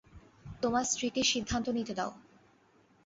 তোমার 0.61 0.83
স্ত্রীকে 0.83 1.21
সিদ্ধান্ত 1.23 1.67
নিতে 1.69 1.93
দাও। 1.93 2.11